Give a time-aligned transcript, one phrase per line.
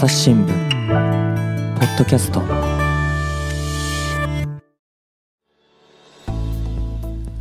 [0.00, 2.40] 朝日新聞ポッドキャスト。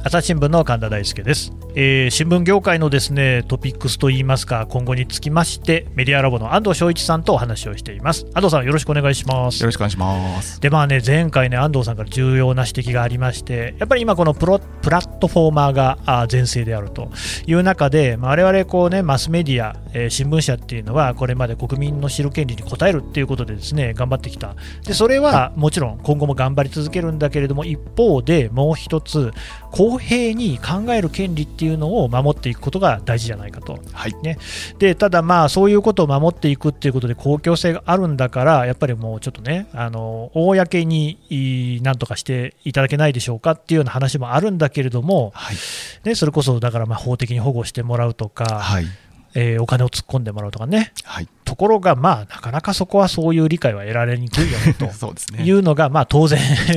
[0.04, 1.54] 朝日新聞の神田大輔です。
[1.76, 8.26] えー、新聞業界のですねトピックスといいますか今後につきましてメディアラボの安藤翔一さんとお話をしています。
[8.34, 9.62] 安藤さんよろしくお願いします。
[9.62, 10.60] よろしくお願いします。
[10.60, 17.10] でまあね前回ね安藤さんから重要な指摘がありましてやっぱり今このプロプラットフォーマーが全盛であると
[17.46, 24.56] いう中で、まあ、我々こうねマスメディア、えー、新聞社っていうのはこれまで国民の知る権利に応えるっていうことでですね頑張ってきた。
[24.86, 29.32] でそれはもちろん今後も頑張り続けるんだけれども一方でもう一つ
[29.72, 34.16] 公平に考える権利っていうのを守ってっていくことが大事じゃないかと、はい。
[34.24, 34.38] ね、
[34.80, 45.56] でただ、まあそういうことを守っていくっていうことで公共性があるんだからやっぱりもうちょっとねあの公になんとかしていただけないでしょうかっていうような話もあるんだけれども、はい、
[46.04, 48.86] ね、それこそだからまあ法的に保護してもらうとか、はい
[49.34, 55.44] えー、お金を突っ込んでもらうとかね、はい、ところが、まあ、なかなかそこはそういう理解は得られにくいよねと そうですね。
[55.44, 56.40] いうのが、まあ、当然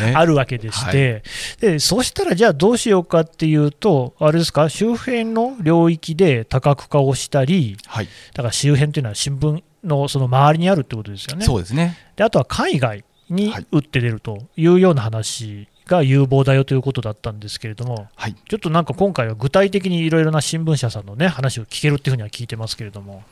[0.00, 0.12] ね。
[0.16, 1.22] あるわけでして、
[1.60, 11.44] はい、でそうしたらじゃあどうしようかっていうと、あれですか、周辺の領域で多角化をしたり、はい、だから周辺というのは新聞のその周りにあるってことですよね。
[11.44, 11.98] そうですね。
[12.16, 23.22] であとは海外に打って出るというような話が有望だよということだったんですけれども、はい、ちょっとなんか今回は具体的にいろいろな新聞社さんの、ね、話を聞けるっていうふうには聞いてますけれども。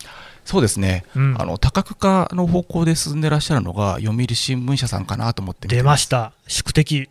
[0.44, 7.08] そうですね、うん、あの多角化の方向で進んでらっしゃるのが、読売新聞社さんかなと思って出ました、宿敵。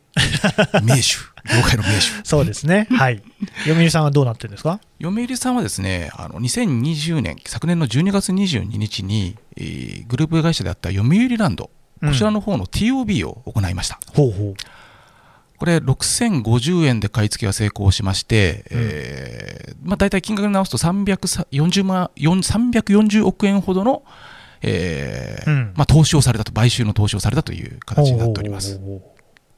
[0.83, 1.15] 名手、
[1.55, 2.01] 業界の名手。
[2.27, 3.23] そうですね、はい、
[3.65, 4.81] 読売さんはどうなってるんですか？
[5.01, 11.69] 読売さんはですね、あの2020年、昨年の12月22日に、えー、グループ会社であった読売ランド、
[12.01, 13.97] こちらの方の TOB を行いました。
[14.09, 14.55] うん、ほうほう
[15.61, 24.01] これ6050円で買い付けが成功しまして、うん、えー、まあ、大体金額に直すと340万340億円ほどの、
[24.63, 28.81] えー、うん、まあ、投資をされたと、買収の投資をされたという形になっております。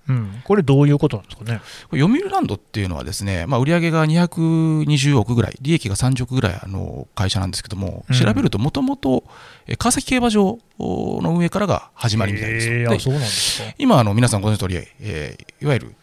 [0.09, 1.61] うん、これ、どういうことなんですかね？
[1.91, 9.23] 読売ランドっていうのは、ですね、まあ、売上が220億ぐらい、利益が30億ぐらいの会社なんですけども、うん、調べると、もともと
[9.77, 12.67] 川崎競馬場の運営からが始まりみたいです。
[12.69, 13.73] えー、そうなんですか。
[13.77, 15.95] 今あの、皆さんご存知の通り、えー、いわゆる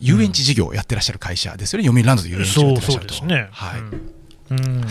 [0.00, 3.14] 遊園地事業をやってらっしゃる会社ですよね、読売ランドという遊園地をやってらっしゃると。
[3.14, 3.48] そうね。
[3.50, 3.80] はい。
[4.50, 4.82] うん。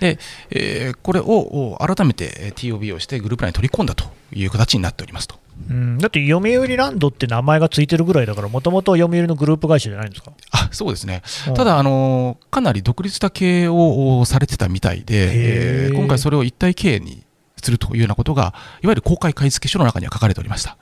[0.00, 0.18] で
[0.50, 5.36] えー、これを改めて TOB をしてグループ内に取り込んだという形になっておりますと。
[5.68, 10.32] うん、だって読売ランドって名前がついてるぐらいだから、もともと読売のグループ会社じゃないんですか？
[10.50, 11.22] あそうですね、
[11.54, 17.24] ただあの、かなり独立した経営をされてたみたいで、えー、今回それを一体経営に
[17.62, 20.76] するというようなことが、いわゆる公開買付書の中には書かれておりました。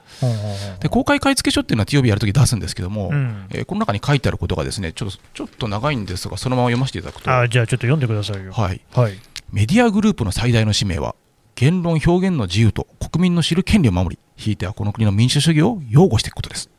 [0.80, 7.30] で公開買付書っていうのは TOB やるとき出すんですけども、うん、えー、この中に書いてあることがですねちょっとちょっと長いんですが、そのまま読ませていただくと。
[7.30, 8.52] あじゃあちょっと読んでくださいよ。
[8.52, 9.18] はい、はい、
[9.52, 11.14] メディアグループの最大の使命は、
[11.60, 16.71] 言論表現の自由と国民の知る権利を守り、ひいてはこの国の民主主義を擁護していくことです。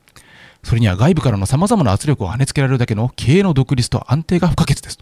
[0.63, 4.97] それには外部からのさまざまな圧力を跳ねつけられるだけの経営の独立と安定が不可欠です。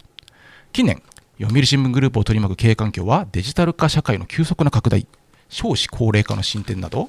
[0.74, 1.02] 近年、
[1.40, 5.06] 読売新聞グループを取り巻く経営環境はデジタル化社会の急速な拡大、
[5.48, 7.08] 少子高齢化の進展など、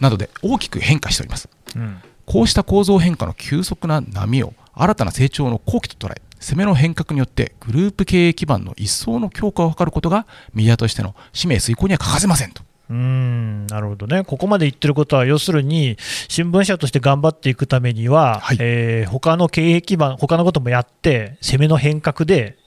[0.00, 1.50] などで大きく変化しております。
[1.76, 12.62] うん、こうした構造変化の急速な波を新たな成長の好機と捉え、攻めの変革によってグループ経営基盤の一層の強化を図ることがメディアとしての使命遂行には欠かせませんと。
[12.90, 15.96] うんなるほどね、ここまで言ってることは、要するに
[16.28, 18.58] 新聞社として頑張っていくためには、はい。
[18.60, 22.58] えー、他の経営基盤、他のこともやって、攻めの変革で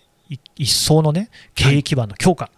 [0.56, 2.50] 一層の、ね、経営基盤の強化、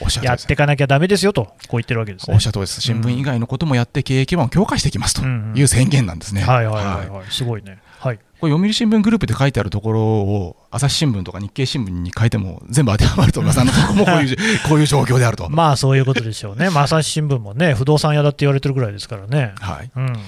[0.00, 6.40] はい、やっていかなきゃだめですよと、こう言ってるわけです、ね、おっしゃるとりです、新聞以外のこともやって、経営基盤を強化していきますという宣言なんですね。
[6.40, 7.78] はいはいはい、はい、すごいね。
[8.02, 8.18] はい。
[8.40, 14.36] これ読売新聞グループで書いてあるところを朝日新聞とか日経新聞に書いても全部当てはまると思います、あのとこもこういう
[14.68, 15.48] こういう状況であると。
[15.50, 19.52] まあそういうことでしょうね、 まあ、朝日新聞もね、不動産屋だって言われてるぐらいですからね。
[19.60, 19.90] はい。
[19.94, 20.18] うん。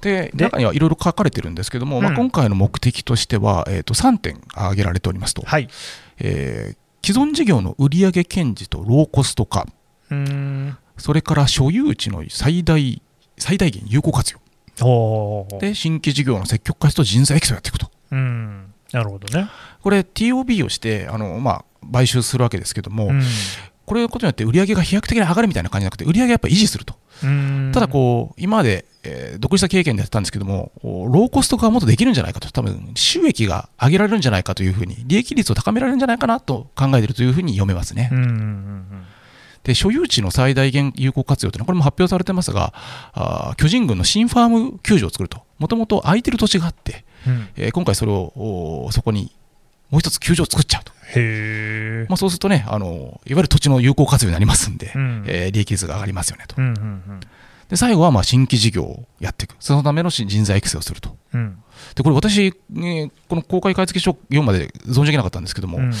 [0.00, 5.68] で中にはいろいろ書かれてるんですけども、まあ、今回の目的としては、えー、と3点挙げられておりますと、はい。
[6.18, 9.66] えー、既存事業の売上堅持とローコスト化、
[10.96, 13.02] それから所有地の最大
[13.38, 14.45] 最大限有効活用。
[15.58, 17.90] で新規事業の積極化と人材育成をやっていくと。
[18.12, 18.72] うん。
[18.92, 19.48] なるほどね。
[19.82, 23.22] これ TOB をしてあの、まあ、買収するわけですけども、うん、
[23.84, 26.94] これのことによって売り上げが飛躍的に上がるみたいな感じじゃなくて売り上げやっぱ維持すると。
[27.72, 32.50] ただこう今まで、えー、独立した経験でやってたんですけどもローコスト化はもっとできるんじゃないかと。
[32.52, 38.10] 多分収益が上げられるんじゃないかというふうに利益率を高められるんじゃないかなと考えているというふうに読めますね。
[38.12, 39.06] うんうんうん
[39.66, 42.72] で所有地の最大限有効活用というのは、これも発表されてますが、
[43.14, 49.32] あ巨人軍の新ファーム球場を作ると、もともと空いてる土地があって、うん、えー、今回それをそこに
[49.90, 50.92] もう一つ球場を作っちゃうと。
[52.08, 55.24] まあ、そうするとねあの、いわゆる土地の有効活用になりますんで、うん。
[55.26, 56.54] えー利益率が上がりますよねと。
[56.58, 57.20] うんうん
[57.68, 61.16] で最後はまあ新規事業をやっていく、そのための人材育成をすると。
[61.34, 61.40] うん。
[61.40, 61.62] うん
[61.94, 65.92] でこれ私、ねこの公開買い付け書読むまで存じ上げなかったんですけども、うん。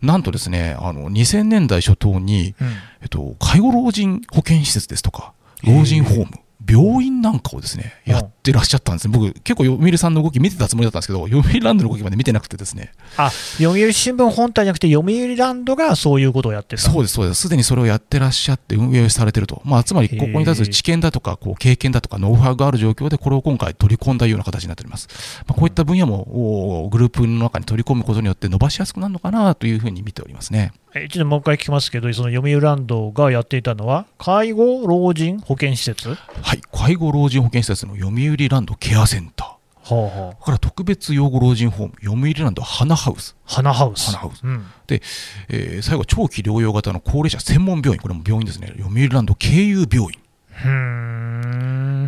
[0.00, 2.68] なんとですねあの2000年代初頭に、うん。
[3.02, 5.32] えっと、介護老人保健施設ですとか
[5.64, 6.30] 老人ホーム
[6.68, 8.12] 病院なんかをですねうん。
[8.12, 9.14] やってらっしゃったんですね。
[9.16, 12.92] 僕結構読売さんの動き見てたつもりだったんですけど読売ランドの動きまで見てなくてですね。
[13.16, 16.82] あ読売新聞本体じゃなくて、読売ランドがそういうことをやってた。
[16.82, 17.42] そうですそうです。
[17.42, 25.08] すでにそれをやってらっしゃって運営されてると、まあ、つまりここに対する知見だとかこう経験だとかノウハウがある状況でこれを今回取り込んだような形になっております、
[25.46, 30.72] まあ、こういった分野もおグループの中に取り込むことによって伸ばしやすくなるのかなというふうに見ておりますね。
[30.85, 36.08] え一度もう一回聞きますけど、その読売ランドがやっていたのは、介護老人保健施設？
[36.08, 39.94] はい介護老人保健施設の読売ランドケアセンター。
[39.94, 40.44] はあはあ。
[40.44, 44.06] から特別養護老人ホーム、読売ランド花ハウス、花ハウス。
[44.06, 44.42] 花ハウス。
[44.42, 44.64] うん。
[44.88, 50.18] えー最後、長期療養型の高齢者専門病院、これも病院ですね、読売ランド経由病院、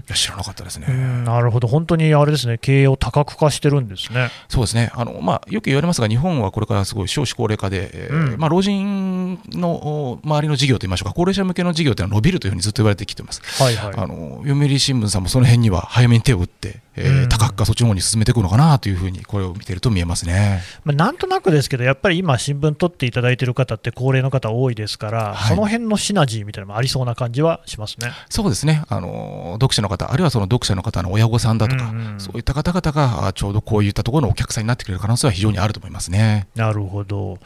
[0.08, 0.86] や知らなかったですね。
[0.88, 4.30] うんなるほど、本当にあれですね、経営を多角化してるんですね。
[4.48, 13.42] そうですねあの、まあ、よく言われますが、日本はこれからすごい少子高齢化で、えーうんまあ、老人のお周りの事業といいましょうか、高齢者向けの事業というのは伸びるというふうにずっと言われてきています。
[13.62, 13.94] はいはい。
[13.96, 20.62] あの読売新聞さんもその辺には早めに手を打って、えーうん多角化、そっちの方に進めていくのかなというふうに、これを見てると見えますね。
[20.84, 28.12] まあ、なんとなくですけど、やっぱり今、新聞取っていただいている方って高齢の方多いですから、はいその辺のシナジーみたいなのもありそうな感じはしますね。
[28.28, 36.48] そうですね、あの読者の方、あるいはその読者の方の親御さんだとか、うんうんそういった方々があちょうどこういったところのお客さんになってくれる可能性は非常にあると思いますね。
[36.56, 37.38] なるほど。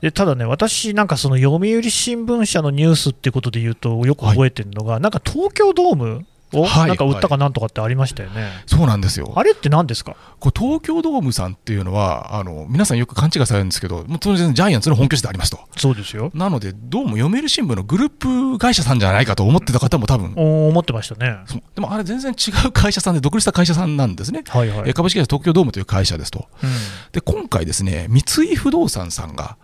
[0.00, 8.50] でただね、私、なんかその読売新聞社のニュースっていうことで言うと、よく覚えてるのが、なんか東京ドームをはいなんか売ったかなんとかってありましたよね。
[8.66, 9.32] そうなんですよ。
[9.36, 10.16] あれって何ですか？
[10.38, 15.60] こう東京ドームさんっていうのは、あの皆さんよく勘違いされるんですけど、もう当然ジャイアンツの本拠地でありますと。
[15.76, 16.30] そうですよ。
[16.34, 18.10] なので、どうも読売新聞のグルー
[18.54, 21.38] プ会社さんじゃないかと思ってた方も多分、お思ってましたね。
[21.74, 24.42] でもあれ全然違う会社さんで、独立した会社さんなんですね。
[24.48, 24.90] はいはい。
[24.90, 26.48] え株式会社東京ドームという会社ですと。
[26.62, 26.70] うん
[27.12, 28.20] で、今回ですね、三
[28.52, 29.56] 井不動産さんが、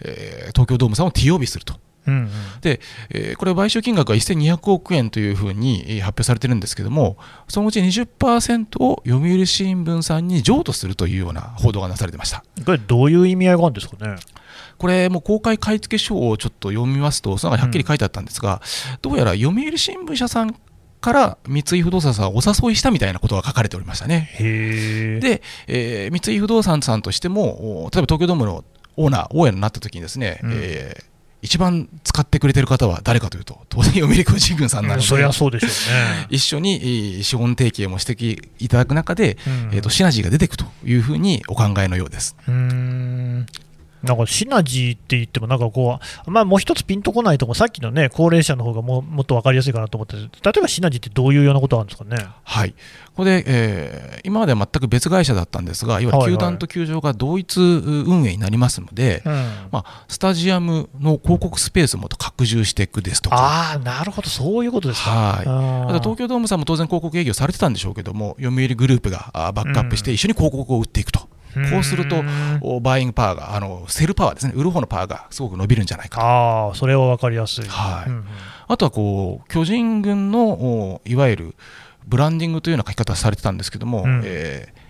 [0.00, 1.74] えー東京ドームさんを TOB すると。
[2.08, 2.28] うんうん
[2.60, 7.16] で、えーこれ、買収金額は1200億円というふうにえー発表されてるんですけども、
[7.48, 12.42] そのうち20%を読売新聞さんに譲渡するというような報道がなされてました。
[12.64, 14.16] これ、どういう意味合いがあるんですかね？
[14.78, 18.62] これ、もう公開買い付け書をちょっと読みますと、その中にはっきり書いてあったんですが、
[19.02, 20.54] どうやら読売新聞社さん
[21.00, 24.30] から三井不動産さんをお誘いしたみたいなことが書かれておりましたね。
[25.20, 28.64] で、えー三井不動産さんとしても、お例えば東京ドームの
[28.96, 31.04] オーナー、大家になった時にですね、うんえー
[31.40, 36.26] 一番使ってくれてる方は誰かというと、当然読売巨人軍さんなので、うんそりゃそうでしょうね。
[36.30, 42.36] 一緒にえー資本提携もしてきいただく中で、うんえー、とシナジーが出ていくというふうにお考えのようです。
[44.02, 50.26] なんかシナジーって言っても、なんかこう、まあ、もう一つピンとこないとこさっきのね、高齢者の方がもうもっと分かりやすいかなと思って、例
[50.58, 52.26] えばシナジーってどういうようなことがあるんですかね？
[52.44, 52.76] はい、こ
[53.16, 59.32] こで、えー今までは全く別会社だったんですが、いわゆる球団と球場が同一運営になりますので、うん。
[59.70, 63.36] まあ、スタジアムの広告スペースもっと拡充していくですとか。
[63.36, 65.10] ああ、なるほど、そういうことですか。
[65.10, 65.46] はい。
[65.46, 71.27] あ東京ドームさんも当然広告営業されてたんでしょうけども、読売グループがあバックアップして一緒に広告を売っていくと、
[71.70, 72.22] こうすると
[72.80, 76.26] バーイングパワーがあの、セルパワーですね、売る方のパワーがすごく伸びるんじゃないかと。
[76.26, 77.64] ああ、それは分かりやすい。
[77.66, 78.10] はい。
[78.10, 78.24] うんうん。
[78.68, 81.54] あとはこう巨人軍のおいわゆる
[82.06, 84.22] ブランディングというような書き方をされてたんですけども、うん。
[84.24, 84.88] えー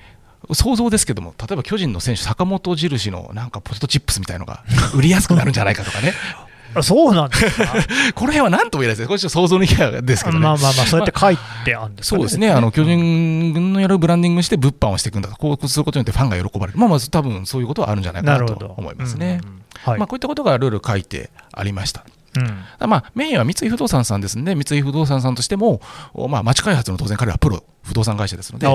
[0.52, 4.62] 想像ですけども、例えば巨人の選手、坂本印のなんかポテトチップスみたいのが
[4.94, 6.12] 売りやすくなるんじゃないかとかね、
[6.74, 7.72] あそうなんですか？
[8.14, 10.42] この辺は何とも言えないですね、これちょっと想像の域ですけどね。
[10.44, 18.74] まあまあまあ、そうやって書いてあるんですかそうですね、あの巨人軍のやるブランディングして物販をしていくんだと、こうすることによってファンが喜ばれる、まあまあ、多分そういうことはあるんじゃないかなと。
[18.76, 19.40] 思いますね。
[19.42, 22.04] うんうんうんはいまあ、こういったことがいろいろ書いてありました。
[22.36, 25.80] うんまあ、メインは三井不動産さんですので、三井不動産さんとしても、
[26.14, 28.74] おまあ、町開発の当然彼らはプロ不動産会社ですので、まあ、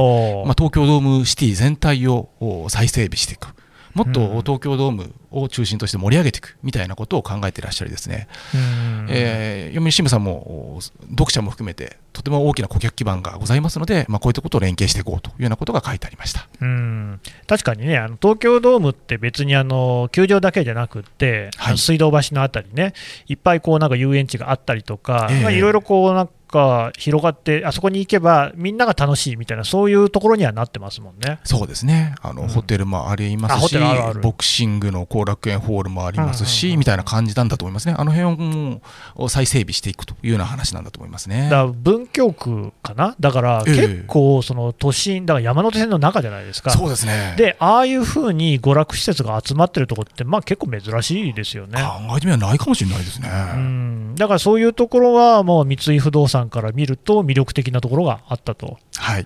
[0.58, 3.48] 東京ドームシティ全体をお再整備していく。
[3.94, 4.42] もっとうん。
[4.42, 9.08] 東京ドームを中心として盛り上げていくみたいなことを考えていらっしゃりですね、うん。
[9.10, 16.48] えー読売新聞さんもお読者も含めてとても大きな顧客基盤がございますので、まあ、こういったことを連携していこうというようなことが書いてありました。
[16.62, 17.20] うん。
[17.48, 21.78] 確かにね、あの東京ドームって別にあの球場だけじゃなくって、はい。
[21.78, 22.94] 水道橋のあたりね、
[23.28, 25.42] いっぱいこうなんか遊園地があったりとか、ええ。
[25.42, 31.40] まあいろいろこうなんかが広がって、あそこに行けばみんなが楽しいみたいな、そういうところにはなってますもんね。
[31.44, 32.16] そうですね。
[32.22, 37.96] あの、うんホテルもありますしあるあるボクシングの後楽園ホールもありますし、うんうんうんうんみたいな感じなんだと思いますね。
[37.98, 38.82] あの辺
[39.16, 41.44] を再整備していくというような話なんだと思いますね。
[41.44, 46.72] だから文京区かな、だからええ結構、その都心、だから山手線の中じゃないですか。
[46.72, 47.36] そうですね。
[47.38, 51.82] で、ああいうふうに娯楽施設が集まってるところって、まあ結構珍しいですよね。
[51.82, 53.30] 考えてみればないかもしれないですね。
[53.56, 58.78] うん、だからそういうところは、もう三井不動産から見ると、魅力的なところがあったと。
[58.98, 59.26] はい。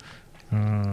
[0.51, 0.91] うん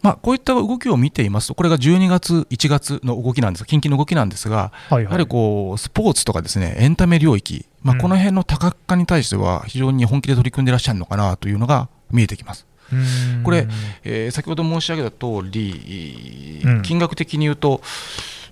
[0.00, 12.66] まあ、こういった動きを見ていますと、これが12月、1月の動きなんです、近々の動きなんですが、はいはいやはりこうスポーツとかですねエンタメ領域、まあ、うんこの辺の多角化に対しては、非常に本気で取り組んでいらっしゃるのかなというのが見えてきます。
[12.92, 13.66] うんこれ
[14.04, 17.82] えー先ほど申し上げた通り、うん金額的に言うと、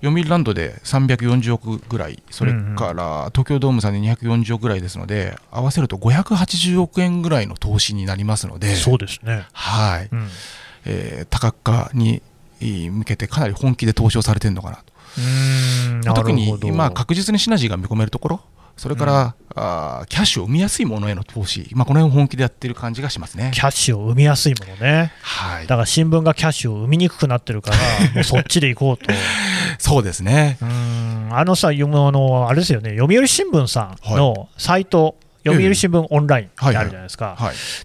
[0.03, 9.47] 読売ランドで340億ぐらい、それから東京ドームさんで240億ぐらいですので、合わせると580億円ぐらいの投資になりますので、そうですね。
[9.53, 10.29] はいうん
[10.85, 12.23] えー多角化に
[12.61, 16.15] えー向けてかなり本気で投資をされてるのかなと。
[16.15, 18.41] 特に今、確実にシナジーが見込めるところ、
[18.77, 23.51] それから、あーキャッシュを生みやすいものへの投資、まあ、この辺を本気でやってる感じがしますね。
[23.55, 25.13] キャッシュを生みやすいものね。
[25.23, 27.77] はいだ、から新聞がキャッシュを生みにくくなってるから、
[28.15, 29.13] もうそっちで行こうと。
[29.79, 30.59] そうですね。
[30.61, 35.17] うんあのさ、読むあのあれですよね、読売新聞さんのサイト、
[35.47, 37.37] 読売新聞オンラインってあるじゃないですか。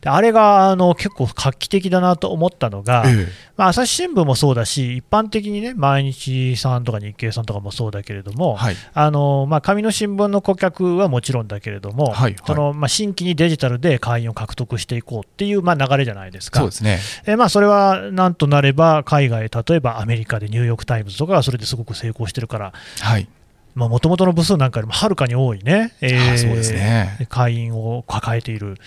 [0.05, 3.27] あれがあの結構画期的だなと思ったのが、え
[3.57, 12.13] まあ、朝日新聞もそうだし、一般的にね、毎日さんとか日経さんとかもそうだけれどえも、はいあのまあ、紙の新聞の顧客はもちろんだけれども、
[12.45, 16.59] そのまあ、新規にデジタルで会員を獲得していこうっていう、まあ、流れじゃないですか。
[16.59, 16.99] そうですね。
[17.25, 23.27] えまあ、それはなんとなれば、海外、例えばアメリカでニューヨーク・タイムズとかがそれですごく成功してるから、はい、
[23.75, 28.77] もともとの部数なんかよりもはるかに多いね、えーあそうですね会員を抱えている。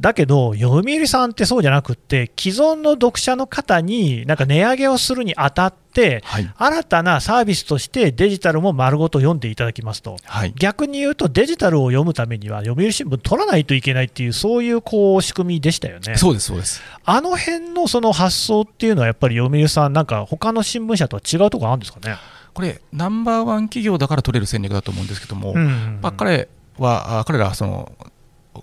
[0.00, 10.16] だけど、読売さんってそうじゃなくって、既存の読者の方になんか値上げをするにあたって、はい、新たなサービスとしてデジタルも丸ごと読んでいただきますと。
[10.24, 16.16] はい、逆に言うと、デジタルを読むためには、読売新聞取らないといけないっていう、そういうこう仕組みでしたよね。
[16.16, 16.82] そうです、そうです。
[17.04, 22.16] あの辺のその発想っていうのは、やっぱり読売さん、なんか他の新聞社とは違うところあるんですかね？
[22.54, 27.92] これ、ナンバーワン企業だから取れる戦略だと思うんですけども、うんまあ、彼は、あ彼らはその、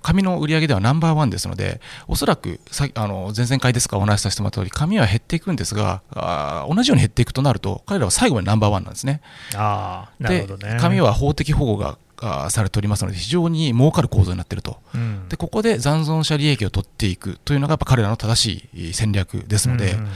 [0.01, 9.21] 紙の売り上げではナンバーワンですので、おそらくさあの前々回ですか、お話しさせてもらった通り、紙は減っていくんですが、あ同じように減っていくとなると、彼らは最後までナンバーワンなんですね。
[9.55, 10.75] ああ、なるほどね。
[10.75, 14.77] で紙は法的保護があされておりますので、非常に儲かる構造になっていると。
[14.95, 20.11] うんでここで残存者利益を取っていくというのがやっぱ彼らの正しい戦略ですので、うんうんうん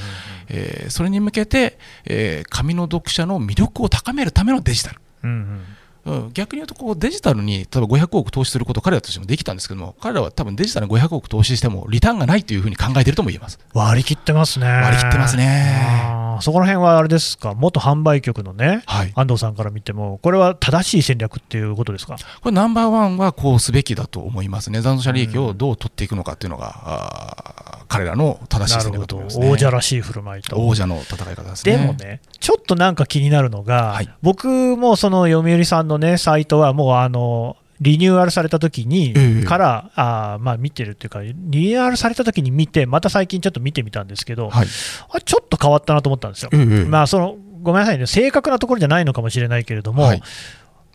[0.50, 5.00] えーそれに向けて、えー紙の読者の魅力を高めるためのデジタル。
[5.24, 5.64] うん
[6.06, 6.24] うん。
[6.26, 6.34] うん。
[6.34, 13.60] 逆に言うとこうデジタルに例えば500億投資すること彼らとしてもできたんですけども彼らは多分デジタルに500億投資してもリターンがないというふうに考えているとも言えます。
[13.74, 14.68] 割り切ってますね。
[14.68, 19.12] 割り切ってますねあーそこら辺はあれですか、元販売局のね、はい。
[19.16, 22.18] 安藤さんから見ても、これは正しい戦略っていうことですか？
[22.42, 24.82] これナンバーワンはこうすべきだと思いますね。
[24.82, 30.56] 残存者利益をどう取っていくのかっていうのが、あー彼らの正しい戦なるほど、略だと思います、ね、王者らしい振る舞いと。
[30.68, 31.78] 王者の戦い方ですね。
[31.78, 34.10] でもね、ちょっとなんか気になるのが、はい。
[34.22, 39.44] 僕もその読売さんのね、サイトはもうあの、リニューアルされた時に、ええ。
[39.44, 44.68] から、あーまあ見てるっていうか、リニューアルされた時に見て、また最近ちょっと見てみたんですけど、はい。
[45.10, 46.50] あちょっと変わったなと思ったんですよ。
[46.54, 50.22] ええまあそのごめんなさいね、正確なところじゃないのかもしれないけれども、はい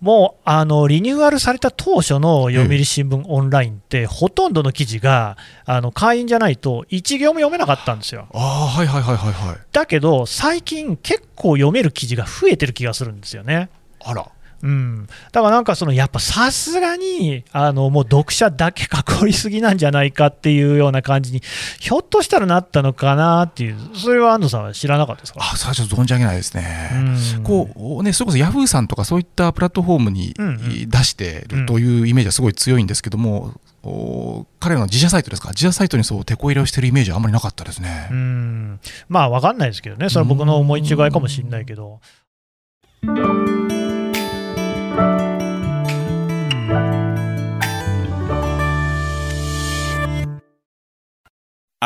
[0.00, 5.36] もうあのリニューアルされた当初の読売新聞オンラインって、ほとんどの記事が
[5.66, 8.26] あの会員じゃないと1行も読めなかったんですよ。
[8.32, 13.68] ああはいはいはいはいはいだけど、最近、結構読める記事が増えてる気がするんですよね。
[14.02, 14.26] あら
[14.62, 21.42] うん、だからなんかそのやっぱさすがにあのもう読者だけ囲いすぎなんじゃないかっていうような感じに
[21.78, 25.40] ひょっとしたらなったのかなっていうそれは安藤さんは知らなかったですか？
[25.40, 26.90] あそれはちょっと存じ上げないですね、
[27.36, 27.42] うん。
[27.42, 30.48] こうね、それこそヤフーさんとかそういったプラットフォームにうん。
[30.48, 38.08] うん出してるというイメージはすごい強いんですけども、お彼らの自社サイトですか、自社サイトにそう、手こ入れをしてるイメージはあんまりなかったですね。
[38.10, 38.80] うん。
[39.08, 40.08] まあわかんないですけどね。
[40.08, 42.00] それは僕の思い違いかもしれないけど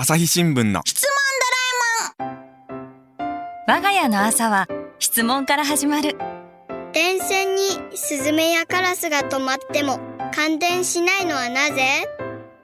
[0.06, 0.82] 朝日新聞の。
[3.66, 4.68] 我が家の朝は
[4.99, 6.18] 質問から始まる。
[6.92, 7.62] 電線に
[7.94, 9.99] スズメやカラスが止まっても
[10.34, 12.06] 感電しないのはなぜ？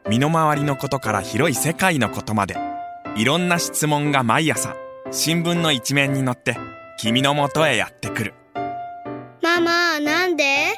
[0.06, 2.58] 身の回りのことから広い世界のことまで。
[3.16, 4.76] いろんな質問が毎朝
[5.10, 6.58] 新聞の一面に載って
[6.98, 8.34] 君の元へやってくる。
[9.42, 10.74] ママなんで？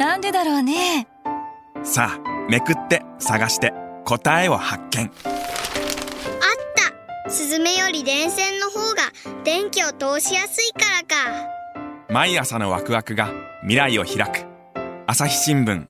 [0.00, 1.06] なんでだろうね。
[1.84, 3.72] さあめくって探して
[4.04, 5.08] 答えを発見
[7.30, 9.12] スズメより電線の方が
[9.44, 11.48] 電気を通しやすいからか。
[12.08, 13.30] 毎朝のワクワクが
[13.62, 14.44] 未来を開く。
[15.06, 15.86] 朝日新聞。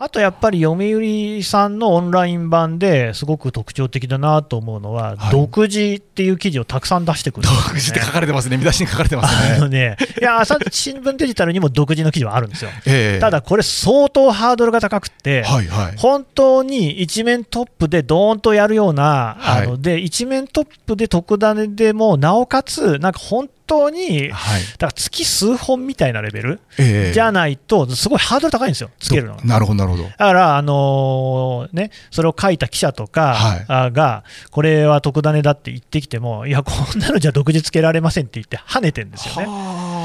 [0.00, 5.32] あとやっぱり読売さんのオンライン版ですごく特徴的だなと思うのは、はい。
[5.32, 8.58] 独自っていう記事をたくさん出してくるね、独自って書かれてますね。
[8.58, 9.78] 見出しに書かれてますあのね。
[9.78, 12.70] ね、 いや、朝日新聞デジタルにも独自の記事はあるんですよ。
[12.86, 13.18] ええ。
[13.18, 15.94] ただこれ相当ハードルが高くって、はいはい。
[15.96, 19.64] 本当に一面トップでドーンとやるような、はい。
[19.64, 24.62] あので一面トップで特ダネでも、なおかつ、なんか本当に、はい。
[24.78, 27.12] だから月数本みたいなレベルええ。
[27.12, 29.44] じゃないと、すごいハードル高いんですよ、つけるのが。
[29.44, 30.04] なるほどなるほど。
[30.04, 34.50] だから、あのーね、それを書いた記者とか、はい。
[34.50, 39.46] これは特ダネだって言ってきても、いや、こんなのじゃ独自つけられませんって言って、跳ねてんですよね。
[39.46, 39.98] は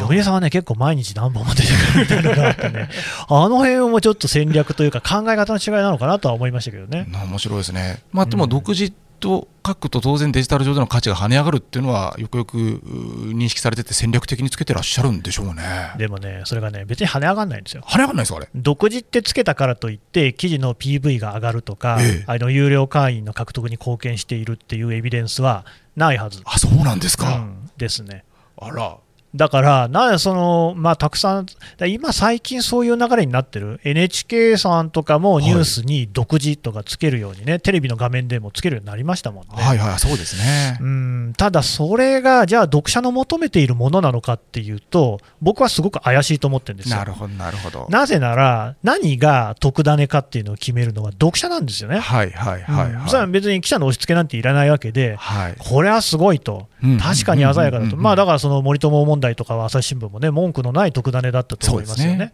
[0.00, 2.88] 読売さんはね、結構毎日何本も出てくるみたいなのがあってね、
[3.28, 7.06] あの辺もちょっと戦略というか、考え方の違いなのかなとは思いましたけどね。
[7.10, 15.62] な面白いですね、まあ、でも独自と書くと当然デジタル上での価値が跳ね上がるっていうのはよくよくう認識されてて戦略的につけてらっしゃるんでしょうね。
[15.98, 17.82] でもね、それがね、別に跳ね上がんないんですよ。
[17.82, 18.48] 跳ね上がんないですかあれ？
[18.54, 22.24] 独自ってつけたからといって、記事の PV が上がるとか、ええ。
[22.26, 25.64] あの有料会員の獲得に貢献しているっていうエビデンスは
[25.96, 28.24] ないはず、あそうなんですか、うんですね。
[28.58, 28.96] あら
[29.36, 31.46] だから、なそのまあ、たくさん、
[31.78, 39.62] だ今、最近そういう流れになってる、NHK さんとかもニュースに独自とかつけるようにね、テレビの画面でもつけるようになりましたもんね。
[39.62, 40.78] はいはいそうですね。
[40.80, 41.34] うん。
[41.36, 46.96] ただ、それがじゃあ、読者の求めているものなのかっていうと、僕はすごく怪しいと思ってるんですよ。
[46.96, 47.86] なるほどなるほど。
[47.90, 51.98] なぜなら、何が特ダネかっていうのを決めるのは読者なんですよね。
[51.98, 52.98] はいはいはいうん。
[52.98, 55.54] はい、それは別に記者の押し付けなんていらないわけで、はい。
[55.58, 56.98] これはすごいと、うん。
[56.98, 58.02] 確かに鮮やかだと、うんうんうんうん。
[58.02, 62.16] まあだからその森友問題とかは朝日新聞もね、文句のない特ダネだったと思いますよね。
[62.18, 62.32] ね。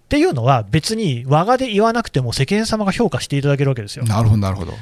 [0.08, 4.04] ていうのは、別に我がで言わなくても世間様が評価していただけるわけですよ。
[4.04, 4.74] なるほどなるほど。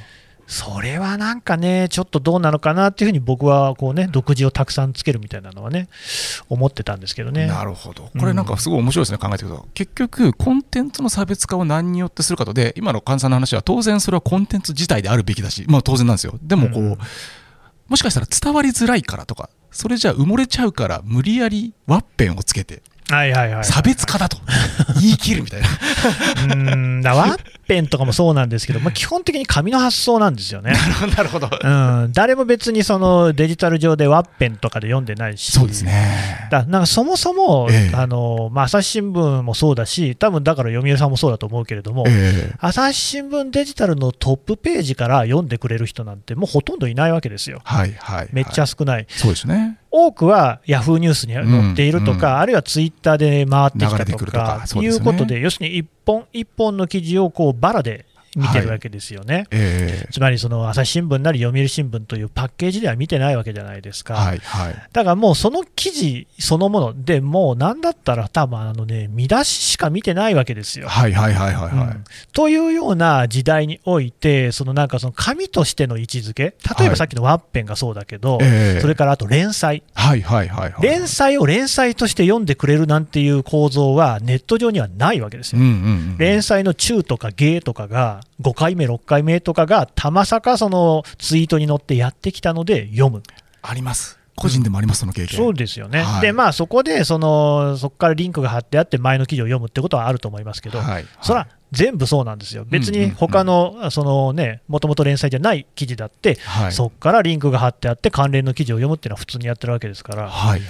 [0.46, 5.88] それはなんかね、ちょっとどうなのかなっていうふうに僕はこうね、独自をたくさんつけるみたいなのはね、
[6.48, 7.46] 思ってたんですけどね。
[7.46, 8.10] なるほど。
[8.18, 9.66] これなんかすごい面白いですね、考えていくと。
[9.72, 16.38] 結局コンテンツの差別化を何によってするかとで今の菅さんの話は当然それはコンテンツ自体であるべきだしまあ当然なんですよ。
[16.42, 16.98] でもこう、うん。
[17.88, 22.82] もしかしたら伝わりづらいからとかそれじゃあ埋もれちゃうから無理やりワッペンをつけて。
[23.10, 23.64] はいはいはい。
[23.64, 24.38] 差別化だと。
[25.00, 25.68] 言い切るみたいな。
[26.54, 30.72] うん、だワッペンとかもそうなんですけど、まあ、基本的に紙の発想なんですよね。
[31.16, 31.68] なるほどう
[32.06, 36.48] ん、誰も別にそのデジタル上でワッペンとかで読んでないし、そうですね。
[36.50, 37.96] だなんかそもそも、ええ。
[37.96, 42.54] あのまあ、朝日新聞もそうだし、多分だから読売さんもそうだと思うけれども、ええ。
[42.58, 47.60] 朝日新聞デジタルのトップページから読んでくれる人なんて、もうほとんどいないわけですよ。
[47.64, 49.06] はいはいめっちゃはい少ない。
[49.08, 52.38] そうですね多くはヤフーニュースに載っているとか、うんうん。
[52.38, 55.06] あるいはツイッターで回ってきたとかか、そうですね。
[55.06, 59.46] いうことで、要するに一本一本の記事をこうバラで見てるわけですよね。
[59.50, 64.14] えつまりその朝日新聞なり読売新聞というパッケージでは見てないわけじゃないですか。
[64.14, 64.74] えはいはい。
[64.92, 70.88] だからもうその記事そのものでもうなんだったら多分あのね見出ししか見てないわけですよ。
[70.88, 72.04] はいはいはいはいはい、うん。
[72.32, 76.90] というような時代において、そのなんかその紙としての位置づけ、例えはい。
[76.90, 78.80] ばさっきのワッペンがそうだけど、ええ。
[78.80, 80.82] それからあと連載、はいはいはいはい。
[80.82, 85.60] 連載を連載として読んでくれるなんていう構造はネット上にはないわけですよ。
[85.60, 85.74] うんうんう
[86.14, 86.18] ん。
[86.18, 93.22] 連載の中とか芸とかが5回目、6回目とかがたまさかそのツイートに乗ってやってきたので読む。
[93.62, 94.18] あります。
[94.34, 95.36] 個人でもありますその経験。
[95.36, 96.02] そうですよね。
[96.02, 96.22] はい。
[96.22, 100.88] で、まあそこでそのそこからリンクが貼ってあって前の記事を読むってことはあると思いますけど、はい。
[100.88, 102.66] はいそれは全部そうなんですよ。
[102.68, 106.72] 別に他のそのね、もともと連載じゃない記事だって、はい。
[106.72, 110.62] そこからリンクが貼ってあって関連の記事を読むっていうのは普通にやってるわけですから、はいはい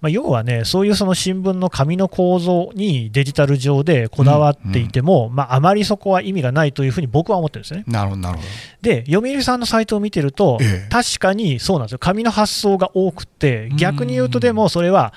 [0.00, 7.84] まあ、要はね、そういうその新聞の紙の構造にデジタル上でこだわっていても、まあ、あまりそこは意味がないというふうに僕は思ってるんですよね。
[7.86, 8.48] なるほどなるほど。
[8.82, 10.88] で、読売さんのサイトを見てると、ええ。
[10.90, 15.14] 確かにそうなんですよ、紙の発想が多くて、逆に言うと、でもそれは、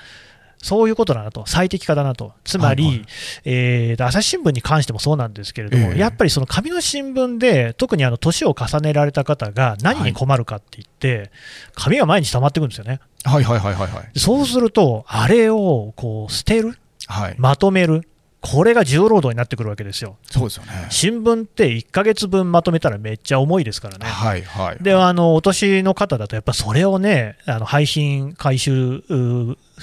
[0.62, 3.06] そういうことだなと、最適化だなと、つまり、はいはい。
[3.44, 5.98] えー朝日新聞に関してもそうなんですけれども、ええ。
[5.98, 11.30] やっぱりその紙の新聞で、特にあの年を重ねられた方が何に困るかって言って、
[11.74, 13.00] 紙が毎日溜まってくるんですよね。
[13.24, 14.18] はいはいはいはいはい。
[14.18, 17.34] そうすると、あれをこう捨てる、はい。
[17.38, 18.06] まとめる、
[18.40, 20.16] これが重労働になってくるわけですよ。
[20.30, 20.86] そうですよね。
[20.88, 24.06] 新聞って1ヶ月分まとめたらめっちゃ重いですからね。
[24.06, 29.02] はいはいで、あの、お年の方だと、やっぱそれをね、あの廃品回収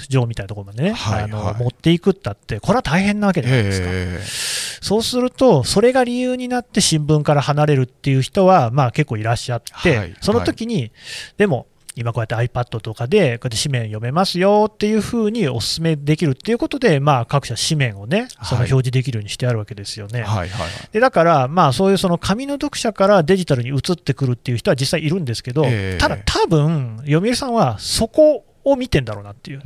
[0.08, 3.86] 場みたいなところまでね、はいあのはい持っていくったって、これは大変なわけじゃないですか。
[3.90, 4.20] え
[4.80, 10.92] そうすると、それが理由になって新聞から離れるっていう人は、まあ結構いらっしゃって、はいその時に、
[11.36, 11.66] でも、
[11.98, 20.22] 今こうやって iPad とかで、こうやって紙面読めますよっていうふうにお勧めできるっていうことで、まあ、各社紙面をね、その表示できるようにしてあるわけですよね。
[20.22, 20.70] はいはいはい。
[20.92, 29.62] でだから、まあ、そういうその紙の読者からデジタルに移ってくるっていう人は実際いるんですけど、ええただ、多分読売さんはそこを見てんだろうなっていう。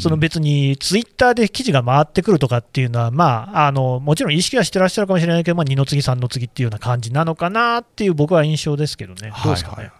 [0.00, 9.76] その別にツイッターで記事が回ってくるとかっていうのは、まあ、あのもちろん意識はしてらっしゃるかもしれないけど、まあ、二の次、三の次っていうような感じなのかなっていう僕は印象ですけどね、どうですかね？
[9.76, 9.94] はいはい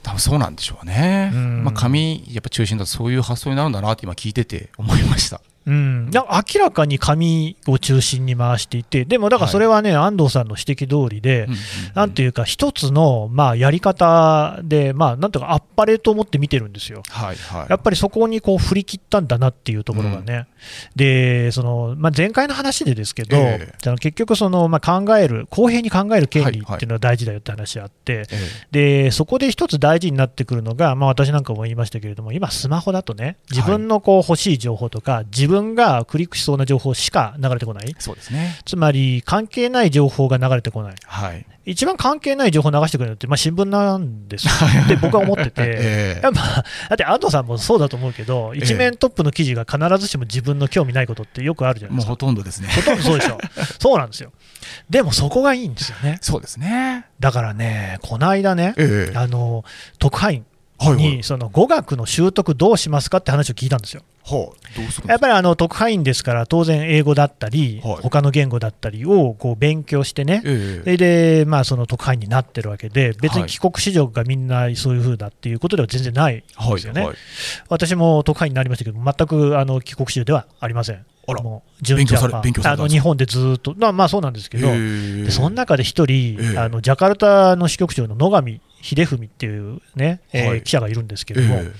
[0.00, 1.30] 多分そうなんでしょうね。
[1.34, 5.42] うんまあ、紙、やっぱ中心だとそういう発想になるんだなって今聞いてて思いました。
[5.68, 11.58] うん、明らかに紙を中心に回していて、でもだからそれはね、安藤さんの指摘通りで、うんうんうん。
[11.94, 17.02] なんていうか、一つの、まあ、やり方で、まあ、なんとかあっぱれと思って見てるんですよ。
[17.10, 17.66] はいはい。
[17.68, 20.46] やっぱりそこにこう振り切ったんだなっていうところがね、
[20.96, 23.74] でそのまあ、前回の話でですけど、ええ。
[23.82, 28.24] その結局その、まあ、考える、公平に考える権利っていうのが大事だよって話があって、
[28.72, 29.04] え。
[29.04, 38.58] でそこで一つ大事になってくるのが、まあ、私なんかも言いましたけれども、今、スマホだとね、自分のこう欲しい情報とか、自分がクリックしそうな情報しか流れてこない、えそうですね。
[38.64, 40.94] つまり関係ない情報が流れてこない。
[41.04, 41.46] はい。
[41.64, 44.52] 一番関係ない情報を流してくれるのって、まあ、新聞なんですよ
[44.84, 52.08] って僕は思ってて、 ええやっぱだって安藤さんもそうだと思うけど、一面トップの記事が必ずしも自分の興味ないことってよくあるじゃないですか。
[52.08, 52.68] もうほとんどですね。
[52.68, 53.38] ほとんどそうでしょ。
[53.78, 54.32] そうなんですよ。
[54.88, 56.18] でもそこがいいんですよね。
[56.22, 57.04] そうですね。
[57.20, 59.64] だからね、この間ね、ええあの
[59.98, 60.46] 特派員
[60.96, 64.02] にその語学の習得どうしますかって話を聞いたんですよ。
[64.24, 64.52] は
[65.06, 67.96] あ、やっぱりあの特派員ですから、当然英語だったり、はい。
[68.02, 70.96] 他の言語だったりをこう勉強してね、ええ。
[70.98, 77.06] で、まあ、その特派員になってるわけで、別にはい帰国子女がみんなそういう風だっていうことでは全然ないんはいですよね。
[77.06, 77.16] はい。
[77.70, 81.06] 私も特派員になりましたけど、全くあの帰国子女ではありません。
[81.26, 81.42] あら。
[81.42, 82.42] もう純勉強されジャパン。
[82.42, 83.00] 勉強されたんですか？
[83.00, 84.68] あの日本でずっと、まあ、まあそうなんですけど、
[85.30, 86.58] その中で一人、ええ。
[86.58, 91.72] あのジャカルタの支局長の野上秀文っていうね、えーはい記者がいるんですけれども、え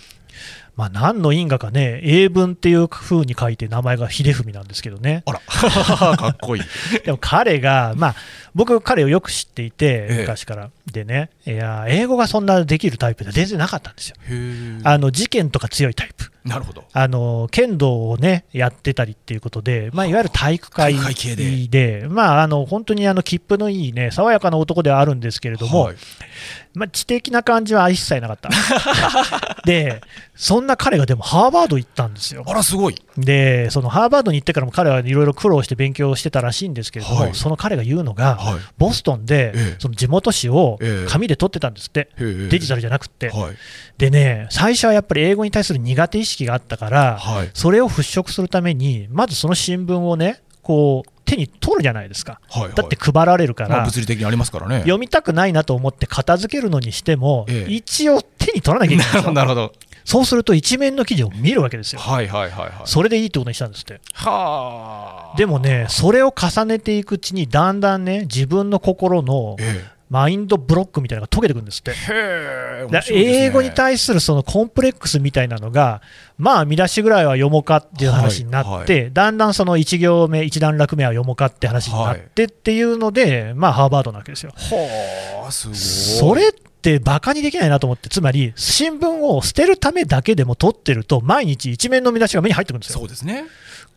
[0.79, 5.25] まあ、何の因果かね、英文っていう風に書いて名前が秀文なんですけどね。
[5.27, 5.41] あら、
[6.17, 6.63] かっこいい。
[7.05, 8.15] でも彼が、まあ、
[8.55, 10.71] 僕、彼をよく知っていて、ええ昔から。
[10.91, 14.17] でね、いや、英語がそんなできるタイプでは全然なかったんですよ。
[14.85, 16.31] あの、事件とか強いタイプ。
[16.45, 16.85] なるほど。
[16.93, 25.97] あの、剣道をね、やってたりっていうことで、まあ、いわゆる体育会でで、まあ、あの、本当にあの、切符のいいね、爽やかな男ではあるんですけれども、はい
[26.75, 28.51] まあ、知的な感じは一切なかった。
[29.67, 30.01] で、
[30.37, 32.45] そんな彼がでもハーバード行ったんですよ。
[32.47, 32.95] あら、すごい。
[33.17, 39.77] で、そのハーバードに行ってからも彼はいろいろ苦労して勉強してたらしいんですけれども、はいその彼が言うのが、はいボストンでええ。
[39.79, 41.09] その地元紙をええ。
[41.09, 43.57] 紙で撮ってたんですって、デジタルじゃなくって、はい。
[43.99, 47.51] でね、最初はやっぱり英語に対する苦手意識があったから、はい。
[47.55, 52.75] それを払拭するために、まずその新聞をね、こう手に取るじゃないですか、はいはい。
[52.75, 54.81] だって配られるから、まあ、物理的にありますからね。
[54.81, 57.73] 読みたくないなと思って片付けるのにしても、ええ。
[57.73, 59.33] 一応手に取らなきゃいけないんですよ。
[59.35, 59.73] なるほど。
[60.09, 62.01] そうすると一面の記事を見るわけですよ。
[62.01, 62.73] はいはいはいはい。
[62.87, 64.01] それでいいってことにしたんですって。
[64.15, 65.37] はあ。
[65.37, 69.99] でもね、それを重ねていくうちに、だんだんね、自分の心のええ。
[70.09, 71.91] マインドブロックみたいなのが解けてくるんですって。
[71.91, 76.01] ね英語に対するそのコンプレックスみたいなのが、
[76.39, 84.53] まあ見出しぐらいは読もうかっていう話になって、はいだんだんその1行目、1段落目は読もうかって話になってっていうので、まあハーバードなわけですよ。
[84.57, 85.77] はあ、すごい。
[85.77, 86.53] それっ
[86.89, 93.09] てバカにできないなと思って、つまり新聞を捨てるためだけでも取ってると、毎日一面の見出しが目に入ってくるんですよそう。
[93.09, 93.45] ですね。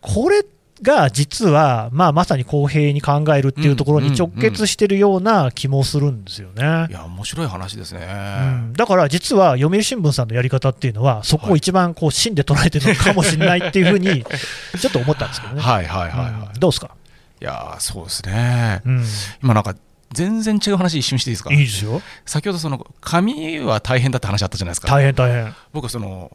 [0.01, 0.43] これ
[0.81, 6.91] が実は、まあ、まさに公平に考えるっていうところに直結してるような気もするんですよねい。
[6.91, 8.07] や、面白い話ですね。
[8.09, 14.25] うんだから実は読売新聞さんのやり方っていうのは、そこを一番こう芯で捉えてるのかもしれないっていうふうに、
[14.79, 15.61] ちょっと思ったんですけどね。
[15.61, 16.59] はいはいはいうんはい。
[16.59, 16.91] どうですか、
[17.41, 18.81] いやー、そうですね。
[18.85, 19.05] うん、
[19.43, 19.75] 今なんか、
[20.13, 21.51] 全然違う話一瞬していいですか？
[21.53, 24.87] いいですよ、先ほどその紙は大変だって話あったじゃないですか。
[24.87, 25.53] 大変大変。
[25.73, 26.31] 僕はその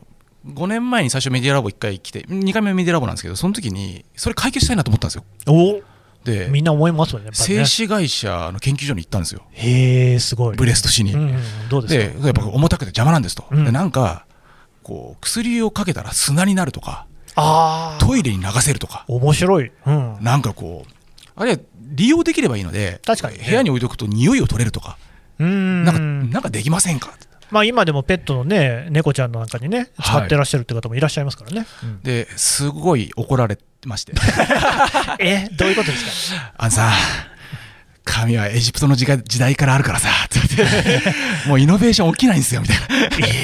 [0.47, 5.25] 5年前に最初メディアラボ1回来て2回目メディアラボなんですけどその時にそれ解決したいなと思ったんですよ。
[5.47, 5.81] お
[6.25, 7.31] でみんな思いますよね、ね。
[7.35, 7.65] 製。
[7.65, 9.43] 紙会社の研究所に行ったんですよ。
[9.53, 10.57] へえ、すごい。
[10.57, 13.65] ブレスト市に、うんうん、どうですでかやっぱ重たくて邪魔なんですと、うん。
[13.65, 14.27] でなんか
[14.83, 19.05] こう薬をかけたら砂になるとかああ、トイレに流せるとか。
[19.09, 19.71] 面白い。
[19.87, 20.93] うん、なんかこう
[21.37, 21.59] あれは
[21.89, 23.45] 利用できればいいので確かにね。
[23.49, 24.99] 部屋に置いとくと匂いを取れるとか、
[25.39, 25.85] うん。
[25.85, 27.13] なんかなんかできませんか？
[27.51, 31.65] まあ、今でもペットのね、猫ちゃんの中にね、使ってらっしゃるって方もいらっしゃいますからね。
[31.83, 32.01] うん。
[32.03, 34.15] ですごい怒られまして。
[35.21, 36.53] え、どういうことですか？
[36.59, 36.91] あのさ、
[38.05, 40.71] 神はエジプトの時代時代からあるからさ、って言っ
[41.03, 41.13] て、
[41.49, 42.87] もうイノベーション起きないんですよ、みたいな。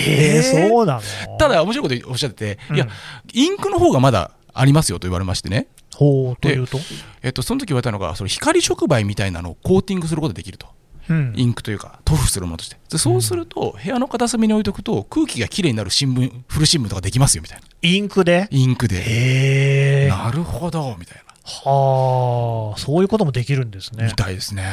[0.08, 0.94] えー、そうな
[1.28, 1.36] の？
[1.38, 2.76] ただ、面白いことおっしゃってて、うん。
[2.76, 2.88] いや、
[3.32, 5.68] インクの方がまだありますよと言われましてね。
[6.02, 6.78] ほうというと？
[7.22, 10.66] えっと、その時言われたのが、その光触媒みたいなのをコーティングすることができると。
[11.08, 11.32] うん。
[11.36, 12.76] インクというか塗布するものとして。
[12.88, 17.66] でそうすると部屋の片隅に置いとくと空気がきれいになる新聞古新聞とかできますよみたいな。
[17.82, 18.46] インクで？
[18.50, 18.96] インクで。
[18.96, 21.22] へえなるほどみたいな。
[21.44, 22.78] はあ。
[22.78, 24.06] そういうこともできるんですね。
[24.06, 24.64] みたいですね。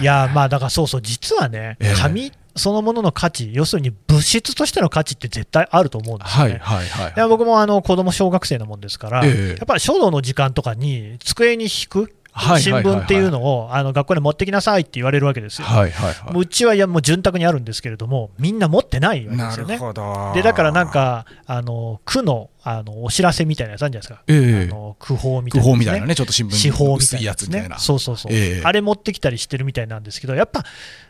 [0.00, 1.94] いやまあだからそうそう実はねええ。
[1.96, 7.28] 紙そのものの価値要するに物質としての価値って絶対あると思うんですよね、はいはいはい。
[7.28, 9.48] 僕もあの子供小学生なもんですから、ええ。
[9.50, 15.66] やっぱり書道の時間とかに机に引くはい新聞っていうのをあの学校で持ってきなさいって言われるわけですよ。
[15.66, 19.78] はいはいはもううちはいやもう潤沢にあるんですけれども、みんな持ってないわいけですよね。
[19.78, 20.32] ど。
[20.34, 24.68] でだからなんか、あの区のあのお知らせみたいなやつあるんじゃないですか、ええ。
[24.70, 27.78] あの区報みたいな、区報みたいなねちょっと新聞司法み薄いやつみたいな。
[27.78, 28.62] そうそうそう、ええ。
[28.62, 30.62] あれ持ってきたりしてるみたいなんですけど、やっぱ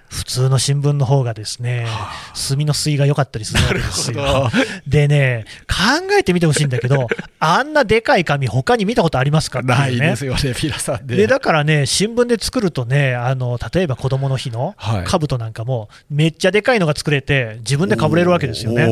[0.09, 1.87] 普通の新聞の方がですね、
[2.35, 4.51] 墨の吸いが良かったりするわけですよ。
[4.87, 7.09] でね、考えてみてほしいんだけど、
[7.41, 9.99] あんなでかい紙、他に見たことありますかっていうね。
[9.99, 15.05] ないですよねピラさんででだからね、新聞で作るとね、あの例えば子供の日のはい。
[15.05, 18.87] 兜なんかも、めっちゃでかいのが作れて、自分でかぶれるわけですよね。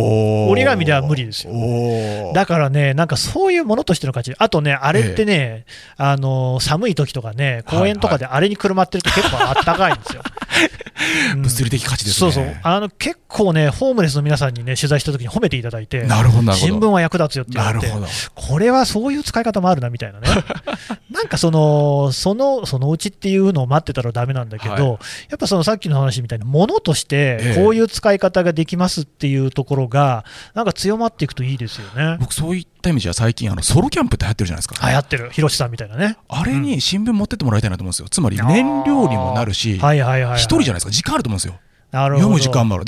[0.49, 1.53] 折り紙では無理ですよ。
[1.53, 2.35] おー。
[2.35, 5.65] だからね、なんかそういうものとしての価値、あとね、あれってね、
[5.97, 10.23] あの寒い時とかね、公園とかであれにくるまってると結構あったかいんですよ。
[10.25, 10.29] う
[11.03, 11.04] ん
[11.37, 12.33] 物理的価値ですね。
[12.33, 12.57] そうそう。
[12.63, 17.91] あの結構ね、ホームレスの皆さんにね、取材した時に褒めていただいて、なるほど新聞は役立つよって言われて
[18.35, 20.29] これはそういう使い方もあるなみたいなね、
[21.11, 24.83] なんかその、その、そのうちっていうのを待ってたらダメなんだけど、はい。
[24.83, 24.97] や
[25.37, 27.55] っぱそのさっきの話みたいに、ものとしええ。
[27.55, 32.17] てこういう使い方ができますっていうところが、なんか強まっていくといいですよね。
[32.19, 34.89] 僕そういった意味じゃ最近あのソロキャンプって流行ってるじゃないですか。
[34.89, 36.17] 流行ってる、広瀬さんみたいなね。
[36.29, 38.09] あれに新聞持ってってもらいたいなと思うんですよ。
[38.09, 40.93] つまり燃料にもなるしはいはいはい、人じゃないですか。
[40.93, 41.59] 時間あると思うんですよ。
[41.91, 42.27] なるほど。
[42.27, 42.85] 読む時間もある。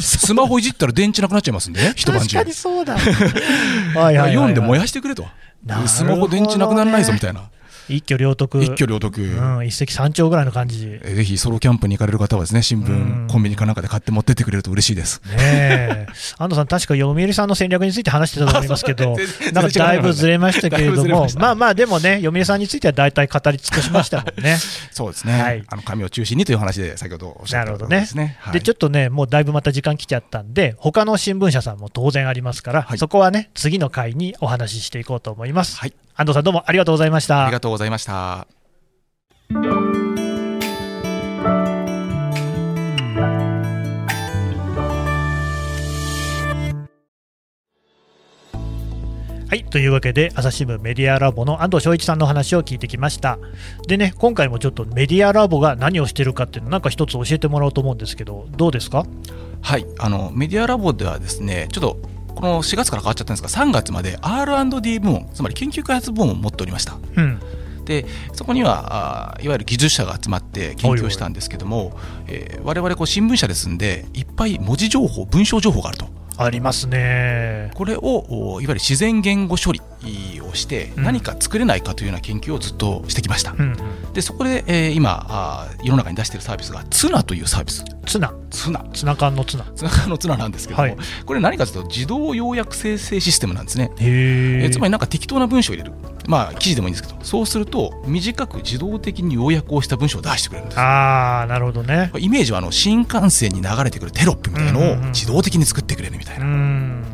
[0.00, 1.92] スマホいじったら電池なくなっちゃいますんで ね。
[1.96, 2.38] 一晩中
[3.94, 5.22] 読んで燃やしてくれと。
[5.22, 5.28] ね。
[5.86, 7.50] スマホ電池なくならないぞみたいな
[7.88, 8.62] 一挙両得。
[8.62, 9.20] 一挙両得。
[9.20, 10.86] うん、一石三鳥ぐらいの感じ。
[10.86, 13.26] ねえぜひソロキャンプに行かれる方はですね新うん。
[13.28, 15.20] 聞コンビニかなんかで買って持ってってくれると嬉しいです。
[15.38, 16.06] え。
[16.38, 19.16] 安藤さん、確か読売さんの戦略について話してたと思いますけど
[19.52, 24.58] なんかだいぶずれましたけれども まあまあ、でもね、読売さんについては大体語り尽くしましたもんね。
[24.90, 25.62] そうですね、はい。
[25.68, 28.00] あの紙を中心にという話で先ほどおっしゃったところなるほどね。
[28.00, 28.54] ですねはい。
[28.54, 32.98] で、ちょっとね、もうだいぶまた時間来ちゃったんで、他の新聞社さんも当然ありますから、はい。
[32.98, 35.78] そこはね、次の回にお話ししていこうと思います。
[35.78, 35.94] はい。
[36.20, 37.44] 安藤さん、どうもありがとうございました。
[37.44, 38.48] ありがとうございました
[49.50, 53.38] はい、というわけで、朝日新聞メディアラボの安藤翔一さんの話を聞いてきました。
[53.86, 59.06] でね、今回もちょっとメディアラボが何をしてるかっていうの、なんか一つ教えてもらおうと思うんですけど、どうですか？
[59.62, 61.96] はいあのメディアラボではですねちょっと
[62.34, 67.40] この4月から変わっちゃったんですが3月まで R&D 部門つまり研究開発部門を持っておりましたうん。
[67.88, 76.06] でそこにはあいわゆる技術者が集まって研究をしたんですけどもえー我々こう新聞社ですんでいっぱい文字情報文章情報があると
[76.40, 77.72] ありますね。
[77.74, 79.80] これをおいわゆる自然言語処理
[80.37, 81.04] をしてうん。
[81.04, 83.76] 何か作れないかというような研究をずっとしてきました、うん、
[84.12, 87.84] でそこで、えー今あー世の中に出しているサービスがツナというサービス。
[88.04, 88.84] ツナ、ツナ。
[88.92, 89.64] ツナ缶のツナ。
[89.76, 90.96] ツナのツナなんですけども、はい。
[91.24, 95.94] これ何かというと自動要約生成システムなんですね、へええーつまりなんか適当な文章を入れる。
[96.26, 100.78] まあ記事でもいいんですけどそうすると短く自動的に要約をした文章を出してくれるんです。
[100.78, 102.10] あー、なるほどね。
[102.18, 105.08] イメージはあの新幹線に流れてくるテロップみたいのをうんうんうん。
[105.08, 107.04] 自動的に作ってくれるみたいうな、ん。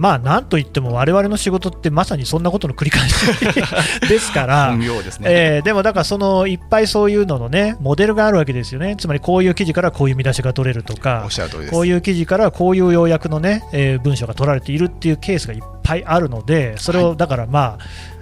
[0.00, 3.14] まあ、なんといっても、我々の仕事ってまさにそんなことの繰り返し
[4.08, 4.74] ですから。
[4.74, 11.28] ですね、えーでもだからそのいっぱいそういうののねモデルがあるわけですよね、つまりこういう記事からこういう見出しが取れるとおか
[11.70, 17.76] こういう記事からこういう要約のね、えー文章が取られているっていうケースがいっぱいあるので、それをだからま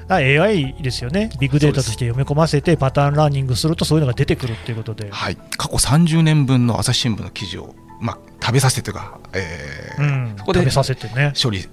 [0.08, 11.32] あ、あ AI ですよね、ビッグデータとして読み込ませて、パターンラーニングするとそういうのが出てくるっていうことで、はい、過去30年分の朝日新聞の記事を、まあ、食べさせてというか、えーうん、そこで食べさせてね。
[11.40, 11.66] 処理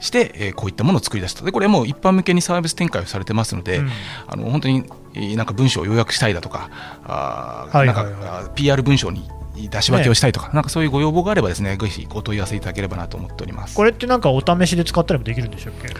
[0.00, 1.44] して、えーこういったものを作り出した。
[1.44, 3.90] でこれはもう一般向けにサービス展開をされてますので、うん。
[4.26, 4.84] あの本当に
[5.14, 6.70] えーなんか文章を要約したいだとか
[7.04, 8.12] あーなんはいはい。
[8.12, 9.28] はいか PR 文章に
[9.70, 13.74] 出し分けをしたいとか、なんかそういうご要望があればですねぜひご問い合わせいただければなと思っております。
[13.74, 15.94] これってなんかお試しで使ったりもできるんでしょうっけ？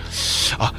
[0.58, 0.74] あ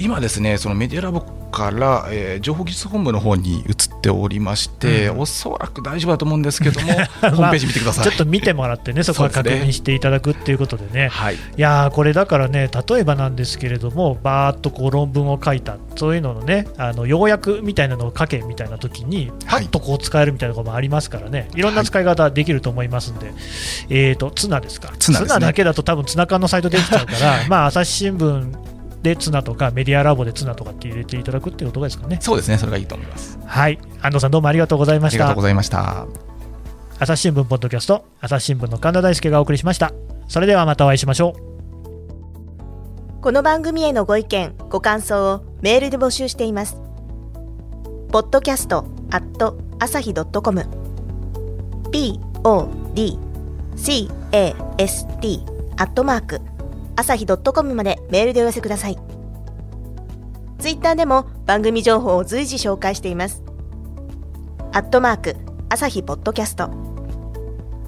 [0.00, 5.18] 今ですねそのメディアラボから、えー情報技術本部の方に移っておりまして、うん。
[5.20, 8.04] おそらく大丈夫だと思うんですけども、 ホームページ見てください。
[8.04, 11.08] ちょっと見てもらってね、 そこは確認していただくっていうことでね。
[11.08, 23.32] はいいやーこれだからね、例えばなんですけれども、バーっとこう論文を書いた、そういうののね、あの要約みたいなのを書けみたいな時に、パッとこう使えるみたいなこともありますからね、いろんな使い方できると思いますんで、
[23.88, 25.26] えーと、ツナですか、ツナね。
[25.26, 28.69] だけだと多分ツナ缶のサイトできちゃうから、 まあ、朝日新聞
[29.02, 32.18] でツナとか、メディアラボでツナとかって入れていただくっていうことですかね。
[32.20, 33.38] そうですねそれがいいと思います。
[33.46, 35.42] はい、安藤さんどうもありがとうございましたありがとうご。
[35.42, 36.06] ざいました。
[37.02, 39.94] 朝日新聞ポッドキャスト朝日新聞の神田大輔がお送りしました
[40.28, 46.76] それではまたお会いしましょうこの番組へのご意見ご感想をメールで募集しています
[48.12, 50.60] ポッドキャストアット朝日 .com
[52.42, 54.10] podcast
[55.78, 56.49] アットマーク
[57.00, 58.98] 朝日 .com までメールでお寄せください。
[60.58, 63.42] ツイッターでも番組情報を随時紹介しています。
[64.72, 65.36] アットマーク
[65.70, 66.68] 朝日ポッドキャスト。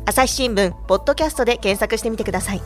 [0.07, 2.63] 朝日新聞ポッドキャストで検索してみてください。